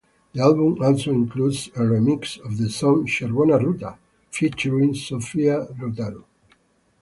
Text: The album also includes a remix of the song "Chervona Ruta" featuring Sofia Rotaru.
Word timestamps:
The 0.33 0.41
album 0.41 0.81
also 0.81 1.11
includes 1.11 1.67
a 1.75 1.81
remix 1.81 2.43
of 2.43 2.57
the 2.57 2.71
song 2.71 3.05
"Chervona 3.05 3.59
Ruta" 3.63 3.99
featuring 4.31 4.95
Sofia 4.95 5.67
Rotaru. 5.79 6.23